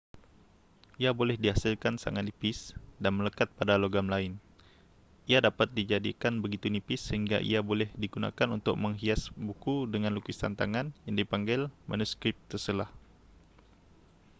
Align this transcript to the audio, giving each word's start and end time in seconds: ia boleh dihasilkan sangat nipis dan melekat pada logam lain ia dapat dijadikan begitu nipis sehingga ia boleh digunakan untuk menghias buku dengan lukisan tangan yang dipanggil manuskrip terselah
ia 1.03 1.11
boleh 1.19 1.37
dihasilkan 1.43 1.95
sangat 2.03 2.23
nipis 2.27 2.59
dan 3.03 3.13
melekat 3.17 3.45
pada 3.57 3.73
logam 3.83 4.07
lain 4.13 4.31
ia 5.31 5.37
dapat 5.47 5.67
dijadikan 5.77 6.33
begitu 6.43 6.67
nipis 6.73 7.01
sehingga 7.07 7.37
ia 7.49 7.59
boleh 7.69 7.89
digunakan 8.03 8.47
untuk 8.57 8.75
menghias 8.83 9.21
buku 9.47 9.75
dengan 9.93 10.11
lukisan 10.17 10.53
tangan 10.59 10.87
yang 11.05 11.15
dipanggil 11.21 11.61
manuskrip 11.89 12.33
terselah 12.49 12.89